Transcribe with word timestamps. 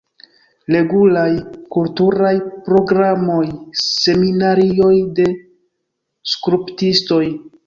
Regulaj 0.75 1.33
kulturaj 1.75 2.31
programoj, 2.69 3.43
seminarioj 3.83 4.95
de 5.21 5.29
skulptistoj. 6.35 7.23